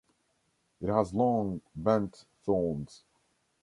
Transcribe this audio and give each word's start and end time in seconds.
It 0.81 0.87
has 0.89 1.13
long, 1.13 1.61
bent 1.75 2.25
thorns. 2.43 3.03